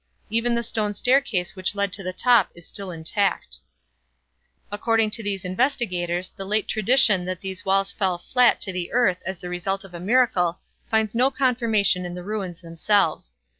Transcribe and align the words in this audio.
Even 0.31 0.55
the 0.55 0.63
stone 0.63 0.95
staircase 0.95 1.55
which 1.55 1.75
led 1.75 1.93
to 1.93 2.01
the 2.01 2.11
top 2.11 2.49
is 2.55 2.65
still 2.65 2.89
intact. 2.89 3.59
According 4.71 5.11
to 5.11 5.21
these 5.21 5.45
investigators 5.45 6.29
the 6.29 6.43
late 6.43 6.67
tradition 6.67 7.23
that 7.25 7.41
these 7.41 7.65
walls 7.65 7.91
fell 7.91 8.17
flat 8.17 8.59
to 8.61 8.73
the 8.73 8.91
earth 8.93 9.21
as 9.27 9.37
the 9.37 9.47
result 9.49 9.83
of 9.83 9.93
a 9.93 9.99
miracle 9.99 10.57
finds 10.89 11.13
no 11.13 11.29
confirmation 11.29 12.03
in 12.03 12.15
the 12.15 12.23
ruins 12.23 12.61
themselves. 12.61 13.35